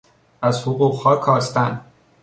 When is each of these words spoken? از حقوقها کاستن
از 0.41 0.61
حقوقها 0.63 1.15
کاستن 1.15 1.81